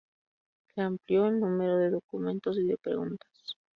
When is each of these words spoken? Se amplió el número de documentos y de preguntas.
Se 0.73 0.81
amplió 0.81 1.27
el 1.27 1.39
número 1.39 1.77
de 1.77 1.91
documentos 1.91 2.57
y 2.57 2.63
de 2.63 2.75
preguntas. 2.75 3.59